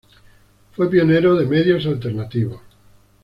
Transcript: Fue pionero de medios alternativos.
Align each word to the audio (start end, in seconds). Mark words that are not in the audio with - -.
Fue 0.75 0.89
pionero 0.89 1.35
de 1.35 1.45
medios 1.45 1.85
alternativos. 1.85 2.59